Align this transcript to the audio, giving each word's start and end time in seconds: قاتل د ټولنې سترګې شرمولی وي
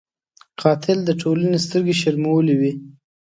قاتل 0.61 0.97
د 1.05 1.09
ټولنې 1.21 1.57
سترګې 1.65 1.95
شرمولی 2.01 2.55
وي 2.59 2.71